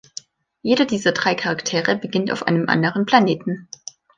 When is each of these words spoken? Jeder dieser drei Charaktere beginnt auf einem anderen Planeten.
Jeder 0.63 0.85
dieser 0.85 1.11
drei 1.11 1.35
Charaktere 1.35 1.95
beginnt 1.95 2.31
auf 2.31 2.47
einem 2.47 2.67
anderen 2.69 3.05
Planeten. 3.05 3.67